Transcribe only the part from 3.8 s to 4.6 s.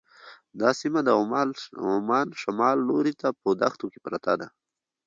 کې پرته ده.